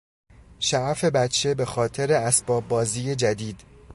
شعف 0.59 1.03
بچه 1.03 1.53
به 1.53 1.65
خاطر 1.65 2.13
اسباب 2.13 2.67
بازی 2.67 3.15
جدید 3.15 3.63